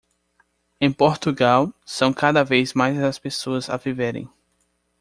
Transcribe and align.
Em 0.79 0.91
Portugal, 0.91 1.71
são 1.85 2.11
cada 2.11 2.43
vez 2.43 2.73
mais 2.73 2.97
as 2.97 3.19
pessoas 3.19 3.69
a 3.69 3.77
viverem. 3.77 4.27